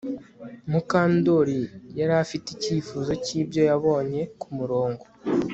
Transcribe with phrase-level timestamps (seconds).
[0.71, 1.59] Mukandoli
[1.99, 5.03] yari afite icyifuzo cyibyo yabonye kumurongo